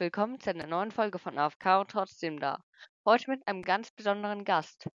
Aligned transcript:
willkommen 0.00 0.40
zu 0.40 0.50
einer 0.50 0.66
neuen 0.66 0.90
Folge 0.90 1.18
von 1.18 1.38
AFK 1.38 1.80
und 1.80 1.90
trotzdem 1.90 2.40
da. 2.40 2.62
Heute 3.04 3.30
mit 3.30 3.46
einem 3.48 3.62
ganz 3.62 3.90
besonderen 3.90 4.44
Gast. 4.44 4.88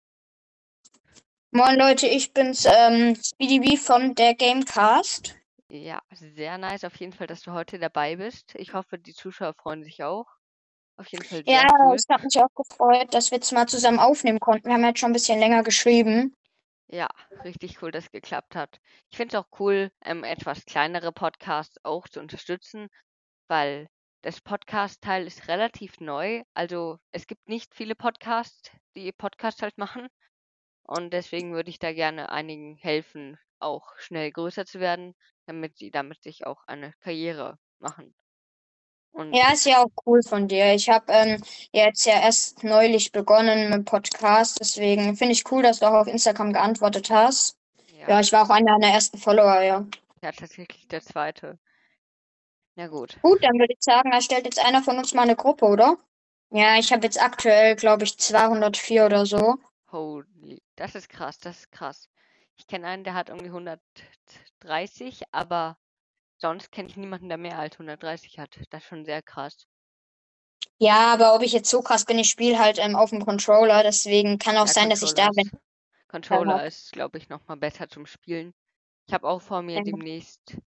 Moin 1.51 1.77
Leute, 1.77 2.07
ich 2.07 2.33
bin's, 2.33 2.65
ähm, 2.65 3.15
Speedy 3.15 3.59
B 3.59 3.77
von 3.77 4.13
der 4.15 4.35
Gamecast. 4.35 5.35
Ja, 5.69 6.01
sehr 6.11 6.57
nice 6.57 6.83
auf 6.83 6.95
jeden 6.97 7.13
Fall, 7.13 7.27
dass 7.27 7.41
du 7.41 7.53
heute 7.53 7.79
dabei 7.79 8.15
bist. 8.15 8.55
Ich 8.55 8.73
hoffe, 8.73 8.97
die 8.97 9.13
Zuschauer 9.13 9.53
freuen 9.53 9.83
sich 9.83 10.03
auch. 10.03 10.27
Auf 10.97 11.07
jeden 11.07 11.23
Fall 11.23 11.43
Ja, 11.45 11.65
cool. 11.79 11.95
es 11.95 12.05
hat 12.09 12.23
mich 12.23 12.37
auch 12.41 12.53
gefreut, 12.55 13.13
dass 13.13 13.31
wir 13.31 13.37
jetzt 13.37 13.51
mal 13.53 13.67
zusammen 13.67 13.99
aufnehmen 13.99 14.39
konnten. 14.39 14.67
Wir 14.67 14.73
haben 14.73 14.83
jetzt 14.83 14.99
schon 14.99 15.11
ein 15.11 15.13
bisschen 15.13 15.39
länger 15.39 15.63
geschrieben. 15.63 16.35
Ja, 16.87 17.07
richtig 17.43 17.81
cool, 17.81 17.91
dass 17.91 18.05
es 18.05 18.11
geklappt 18.11 18.55
hat. 18.55 18.79
Ich 19.11 19.17
finde 19.17 19.37
es 19.37 19.43
auch 19.43 19.47
cool, 19.59 19.91
ähm, 20.03 20.23
etwas 20.23 20.65
kleinere 20.65 21.11
Podcasts 21.11 21.77
auch 21.83 22.07
zu 22.07 22.19
unterstützen, 22.19 22.89
weil 23.47 23.87
das 24.21 24.41
Podcast-Teil 24.41 25.25
ist 25.27 25.47
relativ 25.47 25.99
neu. 25.99 26.43
Also 26.53 26.99
es 27.11 27.27
gibt 27.27 27.47
nicht 27.47 27.73
viele 27.73 27.95
Podcasts, 27.95 28.71
die 28.95 29.11
Podcasts 29.11 29.61
halt 29.61 29.77
machen. 29.77 30.07
Und 30.83 31.11
deswegen 31.13 31.53
würde 31.53 31.69
ich 31.69 31.79
da 31.79 31.93
gerne 31.93 32.29
einigen 32.29 32.75
helfen, 32.75 33.37
auch 33.59 33.95
schnell 33.97 34.31
größer 34.31 34.65
zu 34.65 34.79
werden, 34.79 35.15
damit 35.45 35.77
sie 35.77 35.91
damit 35.91 36.21
sich 36.21 36.45
auch 36.45 36.63
eine 36.67 36.93
Karriere 37.01 37.57
machen. 37.79 38.13
Und 39.11 39.33
Ja, 39.33 39.53
ist 39.53 39.65
ja 39.65 39.83
auch 39.83 39.91
cool 40.05 40.21
von 40.23 40.47
dir. 40.47 40.73
Ich 40.73 40.89
habe 40.89 41.11
ähm, 41.11 41.43
jetzt 41.71 42.05
ja 42.05 42.21
erst 42.21 42.63
neulich 42.63 43.11
begonnen 43.11 43.69
mit 43.69 43.85
Podcast, 43.85 44.59
deswegen 44.59 45.15
finde 45.15 45.33
ich 45.33 45.49
cool, 45.51 45.63
dass 45.63 45.79
du 45.79 45.87
auch 45.87 46.01
auf 46.01 46.07
Instagram 46.07 46.53
geantwortet 46.53 47.09
hast. 47.09 47.57
ja, 47.97 48.09
Ja, 48.09 48.19
ich 48.19 48.31
war 48.31 48.43
auch 48.43 48.49
einer 48.49 48.77
deiner 48.79 48.93
ersten 48.93 49.17
Follower, 49.17 49.61
ja. 49.61 49.85
ja, 50.21 50.31
tatsächlich 50.31 50.87
der 50.87 51.01
zweite. 51.01 51.59
Na 52.75 52.87
gut. 52.87 53.15
Gut, 53.21 53.41
dann 53.43 53.57
würde 53.57 53.73
ich 53.73 53.81
sagen, 53.81 54.11
erstellt 54.11 54.43
jetzt 54.45 54.59
einer 54.63 54.83
von 54.83 54.97
uns 54.97 55.13
mal 55.13 55.21
eine 55.23 55.35
Gruppe, 55.37 55.65
oder? 55.65 55.97
Ja, 56.51 56.77
ich 56.77 56.91
habe 56.91 57.05
jetzt 57.05 57.21
aktuell, 57.21 57.75
glaube 57.75 58.03
ich, 58.03 58.17
204 58.17 59.05
oder 59.05 59.25
so. 59.25 59.57
Holy, 59.91 60.61
das 60.77 60.95
ist 60.95 61.09
krass, 61.09 61.37
das 61.37 61.59
ist 61.59 61.71
krass. 61.71 62.07
Ich 62.55 62.65
kenne 62.67 62.87
einen, 62.87 63.03
der 63.03 63.13
hat 63.13 63.27
irgendwie 63.29 63.49
130, 63.51 65.23
aber 65.31 65.77
sonst 66.37 66.71
kenne 66.71 66.89
ich 66.89 66.97
niemanden, 66.97 67.29
der 67.29 67.37
mehr 67.37 67.59
als 67.59 67.77
130 67.79 68.39
hat. 68.39 68.57
Das 68.69 68.83
ist 68.83 68.87
schon 68.89 69.05
sehr 69.05 69.21
krass. 69.21 69.67
Ja, 70.77 71.13
aber 71.13 71.35
ob 71.35 71.41
ich 71.41 71.51
jetzt 71.53 71.69
so 71.69 71.81
krass 71.81 72.05
bin, 72.05 72.19
ich 72.19 72.29
spiele 72.29 72.57
halt 72.59 72.79
ähm, 72.79 72.95
auf 72.95 73.09
dem 73.11 73.23
Controller, 73.25 73.83
deswegen 73.83 74.37
kann 74.39 74.57
auch 74.57 74.67
Ja, 74.67 74.73
sein, 74.73 74.89
dass 74.89 75.01
ich 75.03 75.13
da 75.13 75.29
Controller 75.29 75.33
bin. 75.35 75.51
Controller 76.07 76.53
hab. 76.55 76.65
ist, 76.65 76.91
glaube 76.93 77.17
ich, 77.17 77.29
nochmal 77.29 77.57
besser 77.57 77.87
zum 77.89 78.05
Spielen. 78.05 78.53
Ich 79.07 79.13
habe 79.13 79.27
auch 79.27 79.41
vor 79.41 79.61
mir 79.61 79.77
Ja. 79.77 79.81
demnächst 79.81 80.57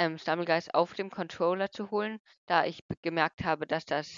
ähm, 0.00 0.18
Stumblegeist 0.18 0.74
auf 0.74 0.94
dem 0.94 1.10
Controller 1.10 1.70
zu 1.70 1.92
holen, 1.92 2.20
da 2.46 2.64
ich 2.64 2.82
gemerkt 3.02 3.44
habe, 3.44 3.66
dass 3.68 3.84
das 3.84 4.08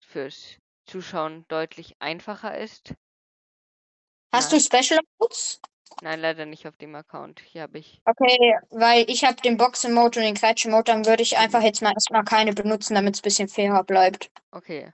fürs 0.00 0.58
Zuschauen 0.84 1.46
deutlich 1.48 1.96
einfacher 2.00 2.58
ist. 2.58 2.94
Hast 4.32 4.50
Nein, 4.50 4.52
du 4.52 4.58
Special 4.58 4.98
Modes? 5.20 5.60
nein, 6.02 6.20
leider 6.20 6.44
nicht 6.44 6.66
auf 6.66 6.76
dem 6.76 6.94
Account. 6.94 7.40
Hier 7.40 7.62
habe 7.62 7.78
ich. 7.78 8.02
Okay, 8.06 8.58
weil 8.70 9.08
ich 9.08 9.24
habe 9.24 9.40
den 9.40 9.56
Boxen-Mode 9.56 10.20
und 10.20 10.26
den 10.26 10.34
Klatschen-Mode, 10.34 10.84
dann 10.84 11.06
würde 11.06 11.22
ich 11.22 11.38
einfach 11.38 11.62
Mhm. 11.62 11.64
jetzt 11.64 11.80
mal 11.80 11.92
erstmal 11.94 12.24
keine 12.24 12.52
benutzen, 12.52 12.94
damit 12.94 13.14
es 13.14 13.20
ein 13.20 13.24
bisschen 13.24 13.48
fairer 13.48 13.84
bleibt. 13.84 14.30
Okay. 14.52 14.92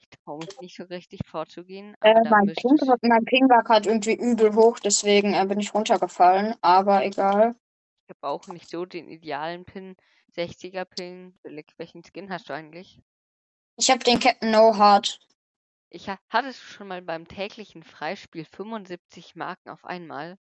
Ich 0.00 0.08
traue 0.10 0.40
mich 0.40 0.60
nicht 0.60 0.76
so 0.76 0.84
richtig 0.84 1.26
vorzugehen, 1.26 1.96
Äh, 2.00 2.12
mein 2.28 2.52
Ping, 2.52 2.78
mein 3.02 3.24
Ping 3.24 3.48
war 3.48 3.64
gerade 3.64 3.88
irgendwie 3.88 4.14
übel 4.14 4.54
hoch, 4.54 4.78
deswegen 4.78 5.34
äh, 5.34 5.44
bin 5.46 5.58
ich 5.58 5.74
runtergefallen, 5.74 6.54
aber 6.60 7.04
egal. 7.04 7.56
Ich 8.12 8.18
habe 8.22 8.28
auch 8.28 8.46
nicht 8.48 8.68
so 8.68 8.84
den 8.84 9.08
idealen 9.08 9.64
Pin. 9.64 9.96
60er 10.32 10.84
Pin. 10.84 11.38
Welch- 11.44 11.72
Welchen 11.78 12.02
Skin 12.04 12.28
hast 12.30 12.46
du 12.50 12.52
eigentlich? 12.52 13.00
Ich 13.78 13.90
habe 13.90 14.04
den 14.04 14.20
Captain 14.20 14.50
No 14.50 14.76
Heart. 14.76 15.18
Ich 15.88 16.10
ha 16.10 16.18
hattest 16.28 16.60
du 16.60 16.66
schon 16.66 16.88
mal 16.88 17.00
beim 17.00 17.26
täglichen 17.26 17.82
Freispiel 17.82 18.44
75 18.44 19.34
Marken 19.34 19.70
auf 19.70 19.86
einmal? 19.86 20.36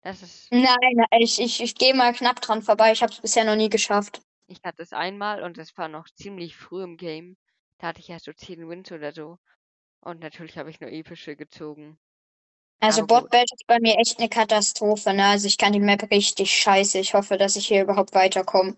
Das 0.00 0.22
ist. 0.22 0.50
Nein, 0.50 1.04
ich, 1.12 1.40
ich, 1.40 1.60
ich 1.62 1.76
gehe 1.76 1.94
mal 1.94 2.12
knapp 2.12 2.40
dran 2.40 2.60
vorbei. 2.60 2.90
Ich 2.90 3.04
habe 3.04 3.12
es 3.12 3.20
bisher 3.20 3.44
noch 3.44 3.54
nie 3.54 3.68
geschafft. 3.70 4.20
Ich 4.48 4.58
hatte 4.64 4.82
es 4.82 4.92
einmal 4.92 5.44
und 5.44 5.58
es 5.58 5.78
war 5.78 5.86
noch 5.86 6.08
ziemlich 6.10 6.56
früh 6.56 6.82
im 6.82 6.96
Game. 6.96 7.36
Da 7.78 7.86
hatte 7.88 8.00
ich 8.00 8.10
erst 8.10 8.24
so 8.24 8.32
10 8.32 8.68
Wins 8.68 8.90
oder 8.90 9.12
so. 9.12 9.38
Und 10.00 10.18
natürlich 10.18 10.58
habe 10.58 10.70
ich 10.70 10.80
nur 10.80 10.90
epische 10.90 11.36
gezogen. 11.36 12.00
Also. 12.82 13.06
Botbelt 13.06 13.50
ist 13.52 13.66
bei 13.66 13.78
mir 13.80 13.96
echt 13.98 14.18
eine 14.18 14.28
Katastrophe, 14.28 15.14
ne? 15.14 15.26
Also 15.26 15.46
ich 15.46 15.56
kann 15.56 15.72
die 15.72 15.80
Map 15.80 16.10
richtig 16.10 16.50
scheiße. 16.50 16.98
Ich 16.98 17.14
hoffe, 17.14 17.38
dass 17.38 17.56
ich 17.56 17.66
hier 17.66 17.82
überhaupt 17.82 18.14
weiterkomme. 18.14 18.76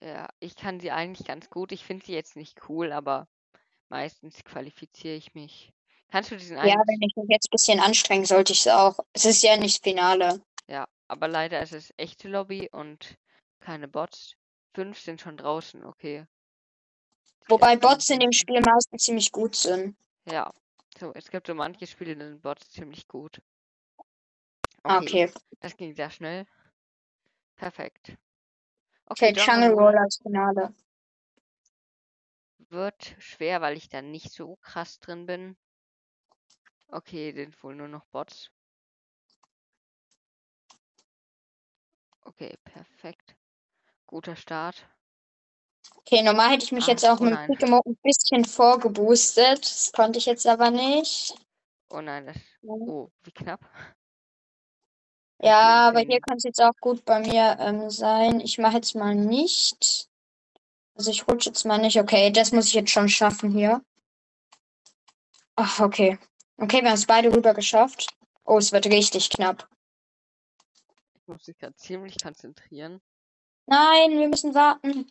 Ja, 0.00 0.28
ich 0.40 0.56
kann 0.56 0.80
sie 0.80 0.90
eigentlich 0.90 1.26
ganz 1.26 1.48
gut. 1.48 1.72
Ich 1.72 1.84
finde 1.84 2.04
sie 2.04 2.12
jetzt 2.12 2.36
nicht 2.36 2.68
cool, 2.68 2.92
aber 2.92 3.26
meistens 3.88 4.44
qualifiziere 4.44 5.14
ich 5.14 5.34
mich. 5.34 5.72
Kannst 6.10 6.30
du 6.30 6.36
diesen 6.36 6.56
Ja, 6.56 6.62
einen. 6.62 6.82
wenn 6.86 7.02
ich 7.02 7.16
mich 7.16 7.26
jetzt 7.28 7.48
ein 7.48 7.52
bisschen 7.52 7.80
anstrengen, 7.80 8.24
sollte 8.24 8.52
ich 8.52 8.60
es 8.60 8.68
auch. 8.68 8.98
Es 9.12 9.24
ist 9.24 9.42
ja 9.42 9.56
nicht 9.56 9.82
Finale. 9.82 10.40
Ja, 10.68 10.86
aber 11.08 11.28
leider 11.28 11.62
ist 11.62 11.72
es 11.72 11.94
echte 11.96 12.28
Lobby 12.28 12.68
und 12.70 13.16
keine 13.60 13.88
Bots. 13.88 14.34
Fünf 14.74 14.98
sind 14.98 15.20
schon 15.20 15.36
draußen, 15.36 15.84
okay. 15.84 16.26
Wobei 17.48 17.76
Bots 17.76 18.10
in 18.10 18.20
dem. 18.20 18.32
Spiel 18.32 18.60
meistens 18.60 19.04
ziemlich 19.04 19.30
gut 19.30 19.54
sind. 19.54 19.96
Ja, 20.30 20.52
so, 21.04 21.12
es 21.14 21.30
gibt 21.30 21.46
so 21.46 21.54
manche 21.54 21.86
Spiele, 21.86 22.16
da 22.16 22.24
sind 22.28 22.40
Bots 22.42 22.70
ziemlich 22.70 23.06
gut. 23.08 23.42
Ah, 24.84 24.98
Okay, 24.98 25.26
Okay. 25.26 25.32
das 25.60 25.76
ging 25.76 25.94
sehr 25.94 26.10
schnell. 26.10 26.46
Perfekt. 27.56 28.16
Okay, 29.06 29.30
Okay, 29.30 29.32
Jungle 29.32 29.74
Roll 29.74 29.98
als 29.98 30.18
Finale. 30.22 30.74
wird 32.70 33.14
schwer, 33.18 33.60
weil 33.60 33.76
ich 33.76 33.88
da 33.90 34.00
nicht 34.00 34.32
so 34.32 34.56
krass 34.56 34.98
drin 34.98 35.26
bin. 35.26 35.56
Okay, 36.88 37.32
sind 37.32 37.62
wohl 37.62 37.74
nur 37.74 37.88
noch 37.88 38.06
Bots. 38.06 38.50
Okay, 42.24 42.56
perfekt. 42.64 43.36
Guter 44.06 44.36
Start. 44.36 44.88
Okay, 45.96 46.22
normal 46.22 46.50
hätte 46.50 46.64
ich 46.64 46.72
mich 46.72 46.86
Ah, 46.86 46.90
jetzt 46.90 47.04
auch 47.06 47.20
oh 47.20 47.24
mit. 47.24 47.38
Quick 47.46 47.62
Emote 47.62 47.90
ein 47.90 47.98
bisschen 48.02 48.44
vorgeboostet. 48.44 49.62
Das 49.62 49.92
konnte 49.92 50.18
ich 50.18 50.26
jetzt 50.26 50.46
aber 50.46 50.70
nicht. 50.70 51.34
Oh 51.90 52.00
nein, 52.00 52.26
das. 52.26 52.36
Oh, 52.62 53.08
wie 53.22 53.30
knapp. 53.32 53.60
Okay, 55.38 55.48
Ja, 55.48 55.88
ich 55.90 55.96
aber 55.96 56.00
hier 56.00 56.20
kann 56.20 56.36
es 56.36 56.44
jetzt 56.44 56.60
auch 56.62 56.74
gut 56.80 57.04
bei 57.04 57.20
mir 57.20 57.56
ähm, 57.60 57.90
sein. 57.90 58.40
Ich 58.40 58.58
mache 58.58 58.76
jetzt 58.76 58.94
mal 58.94 59.14
nicht. 59.14 60.08
Also 60.94 61.10
ich 61.10 61.26
rutsche 61.28 61.50
jetzt 61.50 61.64
mal 61.64 61.78
nicht. 61.78 61.98
Okay, 61.98 62.30
das 62.30 62.52
muss 62.52 62.68
ich 62.68 62.74
jetzt 62.74 62.90
schon 62.90 63.08
schaffen 63.08 63.50
hier. 63.50 63.82
Ach, 65.56 65.80
okay. 65.80 66.18
Okay, 66.58 66.82
wir 66.82 66.88
haben 66.88 66.94
es 66.96 67.06
beide 67.06 67.34
rüber 67.34 67.54
geschafft. 67.54 68.08
Oh, 68.44 68.58
es 68.58 68.72
wird 68.72 68.86
richtig 68.86 69.30
knapp. 69.30 69.68
Ich 71.14 71.26
muss 71.26 71.46
mich 71.46 71.58
gerade 71.58 71.74
ziemlich 71.76 72.16
konzentrieren. 72.22 73.00
Nein, 73.66 74.10
wir 74.18 74.28
müssen 74.28 74.54
warten. 74.54 75.10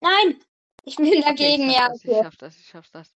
Nein, 0.00 0.40
ich 0.84 0.96
bin 0.96 1.06
Okay, 1.06 1.18
ich 1.18 1.24
dagegen. 1.24 1.64
schaff 1.64 1.74
Ja, 1.74 1.88
das, 1.88 2.04
ich 2.04 2.10
okay. 2.10 2.22
schaff 2.22 2.36
das, 2.36 2.58
ich 2.58 2.68
schaff 2.68 2.90
das. 2.92 3.14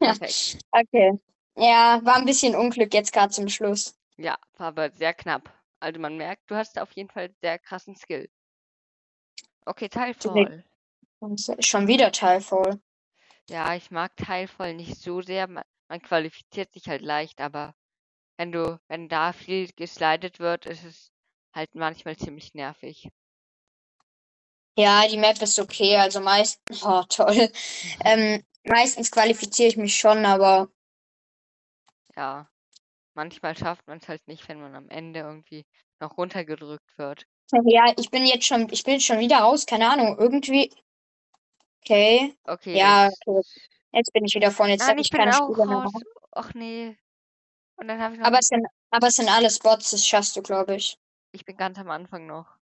Ja, 0.00 0.12
Perfekt. 0.12 0.58
okay. 0.72 1.18
Ja, 1.56 2.00
war 2.04 2.16
ein 2.16 2.24
bisschen 2.24 2.54
Unglück 2.54 2.94
jetzt 2.94 3.12
gerade 3.12 3.32
zum 3.32 3.48
Schluss. 3.48 3.94
Ja, 4.16 4.38
war 4.56 4.68
aber 4.68 4.90
sehr 4.90 5.14
knapp. 5.14 5.52
Also 5.80 6.00
man 6.00 6.16
merkt, 6.16 6.50
du 6.50 6.54
hast 6.54 6.78
auf 6.78 6.92
jeden 6.92 7.10
Fall 7.10 7.34
sehr 7.40 7.58
krassen 7.58 7.96
Skill. 7.96 8.28
Okay, 9.66 9.88
Teilfall. 9.88 10.64
Schon 11.60 11.86
wieder 11.86 12.12
teilvoll. 12.12 12.80
Ja, 13.48 13.74
ich 13.74 13.90
mag 13.90 14.16
Teilvoll 14.16 14.74
nicht 14.74 14.96
so 14.96 15.20
sehr. 15.22 15.48
Man, 15.48 15.64
man 15.88 16.00
qualifiziert 16.00 16.72
sich 16.72 16.88
halt 16.88 17.02
leicht, 17.02 17.40
aber 17.40 17.74
wenn 18.38 18.52
du, 18.52 18.80
wenn 18.88 19.08
da 19.08 19.32
viel 19.32 19.70
geslidet 19.72 20.38
wird, 20.38 20.66
ist 20.66 20.84
es 20.84 21.12
halt 21.54 21.74
manchmal 21.74 22.16
ziemlich 22.16 22.54
nervig. 22.54 23.10
Ja, 24.76 25.06
die 25.08 25.18
Map 25.18 25.40
ist 25.42 25.58
okay. 25.58 25.96
Also 25.96 26.20
meist, 26.20 26.60
oh, 26.84 27.02
toll. 27.08 27.50
Ähm, 28.04 28.42
meistens 28.64 29.10
qualifiziere 29.10 29.68
ich 29.68 29.76
mich 29.76 29.96
schon, 29.96 30.24
aber 30.24 30.68
Ja, 32.16 32.48
manchmal 33.14 33.56
schafft 33.56 33.86
man 33.88 33.98
es 33.98 34.08
halt 34.08 34.26
nicht, 34.28 34.48
wenn 34.48 34.60
man 34.60 34.74
am 34.76 34.88
Ende 34.90 35.20
irgendwie 35.20 35.66
noch 36.00 36.18
runtergedrückt 36.18 36.98
wird. 36.98 37.26
ja, 37.64 37.92
ich 37.96 38.10
bin 38.10 38.26
jetzt 38.26 38.46
schon, 38.46 38.68
ich 38.72 38.82
bin 38.84 39.00
schon 39.00 39.18
wieder 39.20 39.38
raus. 39.38 39.66
Keine 39.66 39.88
Ahnung, 39.90 40.16
irgendwie. 40.18 40.70
Okay. 41.84 42.34
Okay, 42.48 42.78
Ja, 42.78 43.08
okay. 43.26 43.42
Jetzt 43.92 44.12
bin 44.12 44.24
ich 44.24 44.34
wieder 44.34 44.50
vorne. 44.50 44.72
Jetzt 44.72 44.82
Nein, 44.82 44.96
darf 44.96 44.98
ich 44.98 45.06
ich 45.06 45.10
bin 45.10 45.20
keine 45.20 45.32
auch 45.32 45.50
Spiele 45.52 45.66
raus. 45.66 45.92
machen. 45.92 46.02
Ach 46.32 46.54
nee. 46.54 46.96
Und 47.76 47.88
dann 47.88 48.00
habe 48.00 48.14
ich 48.14 48.20
noch. 48.20 48.28
Aber 48.28 48.38
es 48.38 48.46
sind, 48.48 48.66
aber 48.90 49.08
es 49.08 49.14
sind 49.16 49.28
alles 49.28 49.58
Bots, 49.58 49.90
das 49.90 50.06
schaffst 50.06 50.36
du, 50.36 50.42
glaube 50.42 50.76
ich. 50.76 50.96
Ich 51.32 51.44
bin 51.44 51.56
ganz 51.56 51.76
am 51.78 51.90
Anfang 51.90 52.26
noch. 52.26 52.59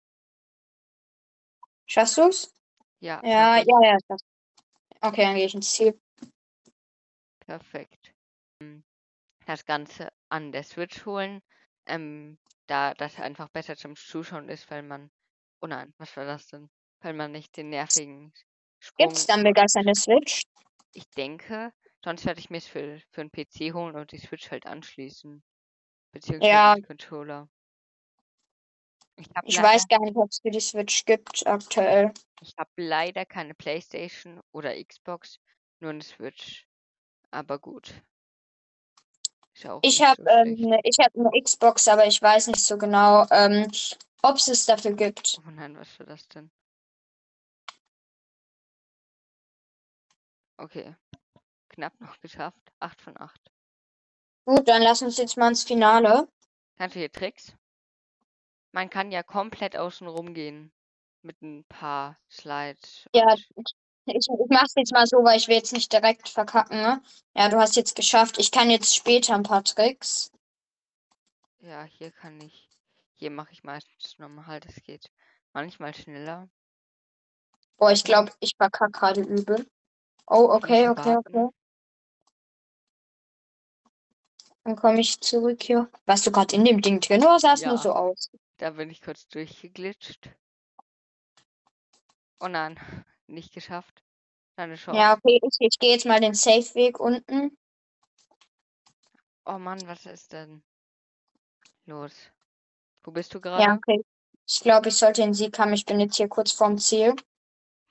Schaffst 1.85 2.18
du's? 2.18 2.53
Ja, 3.00 3.21
Ja, 3.24 3.59
ich. 3.59 3.68
ja, 3.68 3.80
ja. 3.83 3.97
schaffst 4.07 4.25
du. 4.25 5.07
Okay, 5.07 5.24
dann 5.24 5.35
gehe 5.35 5.45
ich 5.45 5.53
ins 5.56 5.74
Ziel. 5.74 6.00
Perfekt. 7.39 8.13
Ähm, 8.62 8.83
Das 9.45 9.65
Ganze 9.65 10.09
an 10.30 10.51
der 10.51 10.63
Switch 10.63 11.06
holen, 11.06 11.41
ähm, 11.85 12.38
da 12.68 12.94
das 12.94 13.19
einfach 13.19 13.50
besser 13.50 13.75
zum 13.75 13.95
Zuschauen 13.95 14.50
ist, 14.50 14.69
weil 14.71 14.83
man. 14.83 15.12
Oh 15.62 15.68
nein, 15.68 15.94
was 15.97 16.15
war 16.18 16.25
das 16.25 16.47
denn? 16.47 16.69
weil 17.01 17.13
man 17.13 17.33
nicht 17.33 17.57
den 17.57 17.69
nervigen 17.69 18.31
Gibt's 18.31 18.45
Sprung. 18.80 19.15
Stumbleguys 19.15 19.75
an 19.75 19.85
der 19.85 19.95
Switch? 19.95 20.44
Ich 20.94 21.09
denke, 21.18 21.74
sonst 22.01 22.25
werde 22.25 22.39
ich 22.39 22.50
mir 22.50 22.57
es 22.59 22.68
für, 22.68 23.01
für 23.12 23.21
einen 23.21 23.30
PC 23.31 23.74
holen 23.74 23.95
und 23.97 24.12
die 24.13 24.19
Switch 24.19 24.50
halt 24.51 24.65
anschließen. 24.65 25.44
Beziehungsweise 26.13 26.47
Ja. 26.47 26.75
den 26.75 26.83
Controller. 26.85 27.50
Ich 29.15 29.27
habe 29.36 29.48
Ich 29.48 29.56
leider, 29.56 29.68
weiß 29.68 29.88
gar 29.88 30.00
nicht, 30.00 30.15
ob 30.15 30.30
es 30.30 30.39
für 30.42 30.51
die 30.51 30.60
Switch 30.60 31.06
gibt 31.06 31.45
aktuell. 31.48 32.13
ich 32.42 32.54
hab 32.57 32.69
leider 32.77 33.25
keine 33.25 33.54
Playstation 33.54 34.42
oder 34.51 34.75
Xbox, 34.83 35.39
nur 35.80 35.92
eine 35.92 36.04
Switch. 36.04 36.68
Aber 37.31 37.60
gut. 37.60 37.94
Ich 39.81 40.01
habe 40.01 40.21
so 40.24 40.30
ähm, 40.30 40.56
ne- 40.56 40.80
ich 40.83 40.98
hab 41.00 41.15
eine 41.15 41.30
Xbox, 41.42 41.88
aber 41.88 42.06
ich 42.07 42.21
weiß 42.21 42.48
nicht 42.48 42.63
so 42.63 42.77
genau, 42.77 43.25
ähm, 43.31 43.71
ob 44.24 44.38
es 44.38 44.48
es 44.48 44.65
dafür 44.65 44.94
gibt. 44.94 45.39
Oh 45.45 45.51
nein, 45.51 45.77
was 45.77 46.00
war 46.00 46.06
das 46.07 46.27
denn? 46.30 46.50
Okay. 50.59 50.95
Knapp 51.69 52.00
noch 52.00 52.19
geschafft. 52.21 52.71
8 52.80 53.01
von 53.01 53.19
8. 53.19 53.51
Gut, 54.45 54.68
dann 54.68 54.81
lass 54.81 55.01
uns 55.01 55.18
jetzt 55.18 55.38
mal 55.38 55.50
ins 55.50 55.63
Finale. 55.63 56.27
Kannst 56.77 56.95
du 56.95 57.00
hier 57.00 57.12
Tricks? 57.12 57.56
Man 58.73 58.89
kann 58.89 59.11
ja 59.11 59.23
komplett 59.23 59.77
außen 59.77 60.07
rum 60.07 60.33
gehen. 60.33 60.71
Mit 61.21 61.41
ein 61.41 61.63
paar 61.69 62.17
Slides. 62.29 63.05
Ja, 63.15 63.33
Ich, 64.05 64.15
ich 64.15 64.27
mach's 64.49 64.73
jetzt 64.75 64.91
mal 64.91 65.07
so, 65.07 65.23
weil 65.23 65.37
ich 65.37 65.47
will 65.47 65.55
jetzt 65.55 65.71
nicht 65.71 65.93
direkt 65.93 66.27
verkacken, 66.27 66.81
ne? 66.81 67.01
Ja, 67.35 67.47
du 67.47 67.57
hast 67.57 67.77
jetzt 67.77 67.95
geschafft. 67.95 68.37
Ich 68.37 68.51
kann 68.51 68.69
jetzt 68.69 68.93
später 68.93 69.33
ein 69.35 69.43
paar 69.43 69.63
Tricks. 69.63 70.31
ja, 71.61 71.83
hier 71.83 72.11
kann 72.11 72.41
ich. 72.41 72.69
Hier 73.15 73.31
mache 73.31 73.53
ich 73.53 73.63
meistens 73.63 74.17
normal, 74.19 74.59
das 74.59 74.75
geht 74.83 75.09
manchmal 75.53 75.93
schneller. 75.93 76.49
Boah, 77.77 77.91
ich 77.91 78.03
glaube, 78.03 78.33
ich 78.41 78.53
verkacke 78.57 78.91
gerade 78.91 79.21
übel. 79.21 79.65
Oh, 80.27 80.49
okay, 80.51 80.89
okay, 80.89 81.15
okay. 81.15 81.47
Dann 84.65 84.75
komme 84.75 84.99
ich 84.99 85.19
zurück 85.21 85.61
hier. 85.63 85.89
Warst 86.05 86.25
du 86.27 86.31
gerade 86.31 86.55
in 86.55 86.65
dem 86.65 86.81
Ding 86.81 86.99
drin 86.99 87.21
oder 87.23 87.39
sah 87.39 87.53
es 87.53 87.61
nur 87.65 87.75
Ja. 87.75 87.81
so 87.81 87.93
aus? 87.93 88.29
Da 88.63 88.69
bin 88.69 88.89
ich 88.89 89.01
kurz 89.01 89.27
durchgeglitscht. 89.27 90.30
Oh 92.39 92.48
nein, 92.48 92.80
nicht 93.27 93.54
geschafft. 93.54 94.01
Deine 94.56 94.75
Chance. 94.75 94.98
Ja, 94.98 95.18
okay, 95.18 95.38
ich, 95.44 95.57
ich 95.60 95.80
gehe 95.80 95.92
jetzt 95.92 96.06
mal 96.06 96.21
den 96.21 96.33
Safe-Weg 96.33 96.98
unten. 96.98 97.57
Oh 99.45 99.57
Mann, 99.57 99.86
was 99.86 100.06
ist 100.06 100.31
denn 100.31 100.63
los? 101.88 102.13
Wo 103.04 103.12
bist 103.12 103.33
du 103.33 103.42
gerade? 103.42 103.63
Ja, 103.63 103.75
okay. 103.75 104.01
Ich 104.48 104.62
glaube, 104.62 104.88
ich 104.88 104.95
sollte 104.95 105.24
den 105.24 105.33
Sieg 105.33 105.59
haben. 105.59 105.74
Ich 105.74 105.86
bin 105.86 106.00
jetzt 106.00 106.16
hier 106.16 106.30
kurz 106.30 106.54
vorm 106.54 106.77
Ziel. 106.77 107.18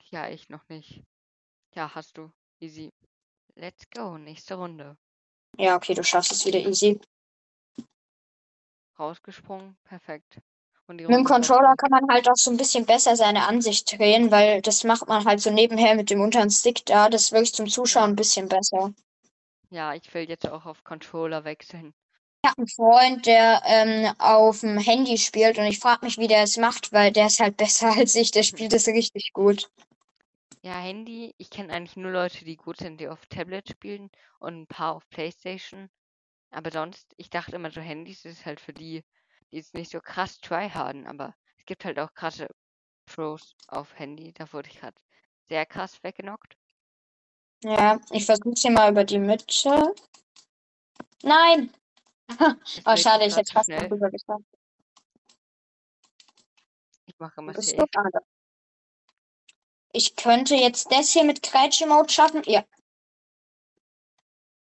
Ja, 0.09 0.27
ich 0.27 0.49
noch 0.49 0.67
nicht. 0.69 1.03
Ja, 1.75 1.93
hast 1.93 2.17
du. 2.17 2.31
Easy. 2.59 2.91
Let's 3.53 3.87
go. 3.91 4.17
Nächste 4.17 4.55
Runde. 4.55 4.97
Ja, 5.55 5.75
okay, 5.75 5.93
du 5.93 6.03
schaffst 6.03 6.31
es 6.31 6.47
wieder 6.47 6.61
easy. 6.61 6.99
Rausgesprungen. 8.97 9.77
Perfekt. 9.83 10.41
Und 10.87 11.01
Mit 11.07 11.15
dem 11.17 11.23
Controller 11.23 11.75
fertig. 11.75 11.77
kann 11.77 11.91
man 11.91 12.09
halt 12.09 12.29
auch 12.29 12.35
so 12.35 12.51
ein 12.51 12.57
bisschen 12.57 12.85
besser 12.85 13.15
seine 13.15 13.47
Ansicht 13.47 13.97
drehen, 13.97 14.31
weil 14.31 14.61
das 14.61 14.83
macht 14.83 15.07
man 15.07 15.23
halt 15.23 15.39
so 15.39 15.49
nebenher 15.49 15.95
mit 15.95 16.09
dem 16.09 16.19
unteren 16.19 16.49
Stick 16.51 16.85
da. 16.85 17.07
Das 17.09 17.21
ist 17.23 17.31
wirklich 17.31 17.53
zum 17.53 17.69
Zuschauen 17.69 18.09
ein 18.11 18.15
bisschen 18.17 18.49
besser. 18.49 18.93
Ja, 19.71 19.93
ich 19.93 20.13
will 20.13 20.29
jetzt 20.29 20.47
auch 20.47 20.65
auf 20.65 20.85
Controller 20.85 21.43
wechseln. 21.43 21.93
Ich 22.43 22.49
habe 22.49 22.59
einen 22.59 22.67
Freund, 22.67 23.25
der 23.25 23.61
ähm, 23.65 24.13
auf 24.19 24.61
dem 24.61 24.77
Handy 24.77 25.17
spielt 25.17 25.57
und 25.57 25.65
ich 25.65 25.79
frage 25.79 26.05
mich, 26.05 26.17
wie 26.17 26.27
der 26.29 26.43
es 26.43 26.55
macht, 26.57 26.93
weil 26.93 27.11
der 27.11 27.27
ist 27.27 27.39
halt 27.41 27.57
besser 27.57 27.91
als 27.97 28.15
ich. 28.15 28.31
Der 28.31 28.43
spielt 28.43 28.71
es 28.73 28.87
richtig 28.87 29.33
gut. 29.33 29.69
Ja, 30.63 30.79
Handy. 30.79 31.35
Ich 31.37 31.49
kenne 31.51 31.71
eigentlich 31.73 31.95
nur 31.95 32.11
Leute, 32.11 32.43
die 32.45 32.55
gut 32.57 32.77
sind, 32.77 32.99
die 32.99 33.07
auf 33.07 33.25
Tablet 33.27 33.69
spielen 33.69 34.09
und 34.39 34.61
ein 34.61 34.67
paar 34.67 34.95
auf 34.95 35.07
Playstation. 35.09 35.89
Aber 36.51 36.71
sonst, 36.71 37.13
ich 37.17 37.29
dachte 37.29 37.55
immer 37.57 37.71
so, 37.71 37.81
Handys 37.81 38.25
ist 38.25 38.45
halt 38.45 38.59
für 38.61 38.73
die, 38.73 39.03
die 39.53 39.59
jetzt 39.59 39.73
nicht 39.73 39.91
so 39.91 40.01
krass 40.01 40.39
tryharden. 40.39 41.07
Aber 41.07 41.35
es 41.59 41.65
gibt 41.65 41.85
halt 41.85 41.99
auch 41.99 42.13
krasse 42.13 42.47
Pros 43.05 43.55
auf 43.67 43.97
Handy. 43.97 44.33
Da 44.33 44.51
wurde 44.51 44.69
ich 44.69 44.79
gerade 44.79 44.97
sehr 45.47 45.65
krass 45.65 46.03
weggenockt. 46.03 46.57
Ja, 47.63 47.99
ich 48.11 48.25
versuche 48.25 48.55
hier 48.57 48.71
mal 48.71 48.91
über 48.91 49.03
die 49.03 49.19
Mitte. 49.19 49.93
Nein! 51.21 51.73
Oh, 52.85 52.95
schade, 52.95 53.25
ich 53.25 53.35
hätte 53.35 53.53
fast 53.53 53.69
noch 53.69 53.89
rüber 53.89 54.09
geschafft. 54.09 54.43
Ich 57.05 57.19
mache 57.19 57.39
immer 57.39 57.53
safe. 57.53 57.85
gerade? 57.91 58.19
Ich 59.91 60.15
könnte 60.15 60.55
jetzt 60.55 60.91
das 60.91 61.11
hier 61.11 61.23
mit 61.23 61.43
Kreitsche-Mode 61.43 62.11
schaffen. 62.11 62.41
Ja. 62.45 62.65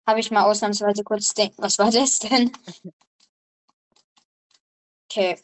Habe 0.06 0.20
ich 0.20 0.30
mal 0.30 0.44
ausnahmsweise 0.44 1.04
kurz 1.04 1.34
denken. 1.34 1.62
Was 1.62 1.80
war 1.80 1.90
das 1.90 2.20
denn? 2.20 2.52
Okay. 5.18 5.36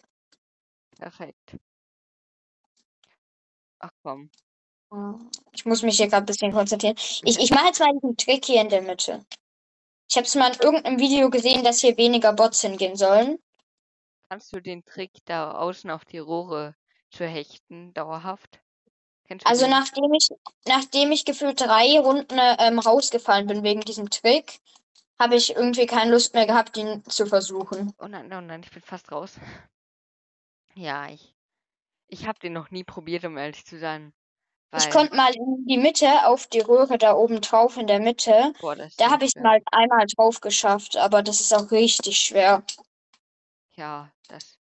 Perfekt. 1.00 1.58
Ach 3.80 3.90
komm. 4.04 4.30
Ich 5.52 5.66
muss 5.66 5.82
mich 5.82 5.98
hier 5.98 6.08
gerade 6.08 6.24
ein 6.24 6.28
bisschen 6.28 6.52
konzentrieren. 6.52 6.96
Ich, 7.24 7.40
ich 7.40 7.50
mache 7.50 7.66
jetzt 7.66 7.80
mal 7.80 7.92
diesen 7.92 8.16
Trick 8.16 8.46
hier 8.46 8.62
in 8.62 8.70
der 8.70 8.84
Mitte. 8.84 9.26
Ich 10.08 10.16
habe 10.16 10.28
es 10.28 10.36
mal 10.36 10.54
in 10.54 10.60
irgendeinem 10.60 11.00
Video 11.00 11.32
gesehen, 11.32 11.64
dass 11.64 11.80
hier 11.80 11.98
weniger 11.98 12.34
Bots 12.34 12.62
hingehen 12.62 12.96
sollen. 12.96 13.40
Kannst 14.30 14.54
du 14.54 14.62
den 14.62 14.86
Trick 14.86 15.12
da 15.26 15.54
außen 15.54 15.90
auf 15.90 16.06
die 16.06 16.20
Rohre 16.20 16.76
zu 17.10 17.26
hechten, 17.26 17.96
dauerhaft? 17.96 18.62
Also 19.44 19.66
den? 19.66 19.72
nachdem 19.72 20.14
ich, 20.14 20.30
nachdem 20.68 21.12
ich 21.12 21.26
gefühlt 21.26 21.60
drei 21.60 22.00
Runden 22.00 22.38
ähm, 22.60 22.78
rausgefallen 22.78 23.48
bin 23.48 23.64
wegen 23.64 23.82
diesem 23.82 24.12
Trick, 24.12 24.60
habe 25.20 25.36
ich 25.36 25.56
irgendwie 25.56 25.86
keine 25.86 26.12
Lust 26.12 26.34
mehr 26.34 26.46
gehabt, 26.46 26.78
ihn 26.78 27.04
zu 27.06 27.26
versuchen. 27.26 27.94
Oh 28.00 28.08
nein, 28.08 28.32
oh 28.34 28.42
nein, 28.42 28.62
ich 28.64 28.72
bin 28.72 28.82
fast 28.82 29.12
raus. 29.12 29.40
Ja, 30.76 31.08
ich, 31.10 31.34
ich 32.08 32.28
habe 32.28 32.40
den 32.40 32.54
noch 32.54 32.72
nie 32.72 32.84
probiert, 32.84 33.24
um 33.26 33.38
ehrlich 33.38 33.66
zu 33.66 33.80
sein. 33.80 34.14
Ich 34.76 34.90
konnte 34.90 35.16
mal 35.16 35.34
in 35.36 35.66
die 35.68 35.78
Mitte, 35.78 36.26
auf 36.26 36.48
die 36.48 36.60
Röhre 36.62 36.98
da 36.98 37.14
oben 37.14 37.42
drauf 37.42 37.78
in 37.78 37.86
der 37.86 38.00
Mitte. 38.00 38.54
boah, 38.60 38.76
Da 38.98 39.12
habe 39.12 39.26
ich 39.26 39.32
schwer. 39.32 39.44
mal 39.44 39.62
einmal 39.72 40.08
drauf 40.16 40.42
geschafft, 40.42 40.98
aber 40.98 41.22
das 41.22 41.42
ist 41.42 41.54
auch 41.54 41.70
richtig 41.70 42.18
schwer. 42.18 42.64
Ja, 43.76 44.12
das. 44.30 44.58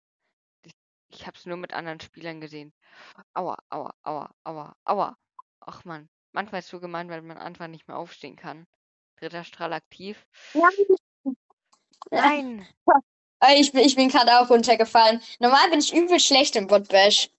Ich, 0.64 0.73
ich 1.11 1.26
habe 1.26 1.37
es 1.38 1.47
nur 1.47 1.56
mit 1.56 1.73
anderen 1.73 2.00
Spielern 2.00 2.41
gesehen. 2.41 2.73
Aua, 3.35 3.56
aua, 3.70 3.94
aua, 4.02 4.31
aua, 4.44 4.75
aua. 4.85 5.17
Ach 5.61 5.85
man, 5.85 6.08
manchmal 6.32 6.58
ist 6.58 6.67
es 6.67 6.70
so 6.73 6.81
gemein, 6.81 7.08
weil 7.08 7.23
man 7.23 7.38
einfach 7.38 7.69
nicht 7.69 7.87
mehr 7.87 7.97
aufstehen 7.97 8.35
kann. 8.37 8.66
Dritter 9.21 9.45
Strahl 9.45 9.73
aktiv. 9.73 10.27
Nein! 12.11 12.67
Äh, 13.41 13.61
Ich 13.61 13.73
bin, 13.73 13.83
ich 13.83 13.95
bin 13.97 14.09
gerade 14.09 14.41
auch 14.41 14.50
runtergefallen. 14.50 15.23
Normal 15.39 15.71
bin 15.71 15.79
ich 15.81 15.95
übel 15.95 16.19
schlecht 16.19 16.57
im 16.57 16.67
Botbash. 16.67 17.31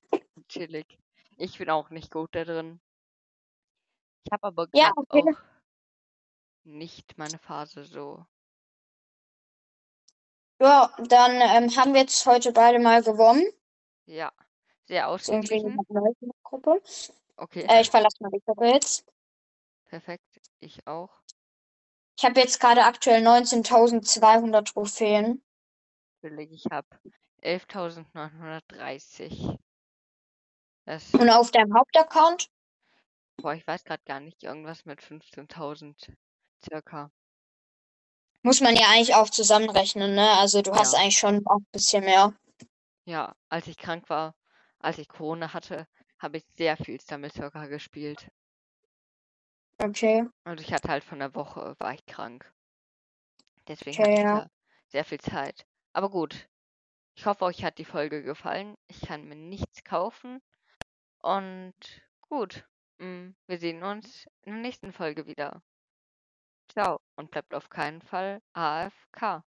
Chillig. 0.48 0.98
Ich 1.38 1.58
bin 1.58 1.70
auch 1.70 1.90
nicht 1.90 2.12
gut 2.12 2.36
da 2.36 2.44
drin. 2.44 2.80
Ich 4.26 4.32
habe 4.32 4.48
aber 4.48 4.68
Ja, 4.74 4.92
okay. 4.96 5.24
auch 5.24 5.38
nicht 6.64 7.18
meine 7.18 7.40
Phase 7.40 7.84
so. 7.86 8.24
Ja, 10.62 10.96
dann 11.08 11.32
ähm, 11.42 11.76
haben 11.76 11.94
wir 11.96 12.02
jetzt 12.02 12.24
heute 12.28 12.52
beide 12.52 12.78
mal 12.78 13.02
gewonnen. 13.02 13.44
Ja, 14.06 14.32
sehr 14.86 15.08
ausgeglichen. 15.08 15.78
Gruppe. 16.44 16.80
Okay, 17.38 17.66
Äh, 17.68 17.82
ich 17.82 17.90
verlasse 17.90 18.18
mal 18.22 18.30
die 18.30 18.42
Gruppe 18.46 18.68
jetzt. 18.68 19.04
perfekt. 19.86 20.40
Ich 20.60 20.86
auch. 20.86 21.10
Ich 22.22 22.26
habe 22.26 22.40
jetzt 22.40 22.60
gerade 22.60 22.84
aktuell 22.84 23.26
19.200 23.26 24.72
Trophäen. 24.72 25.44
Ich 26.22 26.68
habe 26.70 26.88
11.930. 27.42 29.58
Das, 30.86 31.12
Und 31.16 31.32
auf 31.32 31.50
deinem 31.50 31.74
Hauptaccount? 31.74 32.48
boah, 33.38 33.56
ich 33.56 33.66
weiß 33.66 33.86
gerade 33.86 34.04
gar 34.06 34.20
nicht. 34.20 34.44
Irgendwas 34.44 34.86
mit 34.86 35.02
15.000 35.02 36.14
circa. 36.64 37.10
Muss 38.44 38.62
man 38.62 38.76
ja 38.76 38.86
eigentlich 38.92 39.16
auch 39.16 39.32
zusammenrechnen, 39.32 40.14
ne? 40.14 40.30
Also 40.34 40.62
du 40.62 40.76
hast 40.76 40.94
Ja. 40.94 41.00
eigentlich 41.00 41.18
schon 41.18 41.44
auch 41.48 41.58
ein 41.58 41.66
bisschen 41.72 42.04
mehr. 42.04 42.36
Ja, 43.06 43.36
als 43.50 43.66
ich 43.66 43.78
krank 43.78 44.12
war, 44.12 44.36
als 44.78 45.00
ich 45.00 45.08
Corona 45.08 45.56
hatte, 45.56 45.88
habe 46.20 46.38
ich 46.38 46.46
sehr 46.56 46.78
viel 46.78 47.02
Stumble 47.02 47.32
gespielt. 47.68 48.28
Okay. 49.84 50.24
Also 50.44 50.64
ich 50.64 50.72
hatte 50.72 50.88
halt 50.90 51.04
von 51.04 51.18
der 51.20 51.34
Woche, 51.34 51.76
war 51.80 51.94
ich 51.96 52.06
krank. 52.06 52.54
Deswegen 53.68 53.98
Okay, 53.98 54.04
hatte 54.04 54.22
ich 54.22 54.24
ja. 54.24 54.48
sehr 54.90 55.04
viel 55.04 55.20
Zeit. 55.20 55.66
Aber 55.94 56.12
gut. 56.12 56.48
Ich 57.16 57.26
hoffe, 57.26 57.46
euch 57.46 57.64
hat 57.64 57.78
die 57.80 57.86
Folge 57.86 58.24
gefallen. 58.24 58.76
Ich 58.88 59.02
kann 59.02 59.26
mir 59.28 59.36
nichts 59.36 59.84
kaufen. 59.84 60.42
Und 61.20 61.76
gut. 62.22 62.68
mm, 63.00 63.32
Wir 63.48 63.60
sehen 63.60 63.84
uns 63.84 64.28
in 64.44 64.54
der 64.54 64.62
nächsten 64.62 64.94
Folge 64.94 65.28
wieder. 65.28 65.64
Ciao 66.70 67.00
und 67.18 67.30
bleibt 67.30 67.54
auf 67.54 67.70
keinen 67.70 68.02
Fall 68.02 68.42
AFK. 68.54 69.44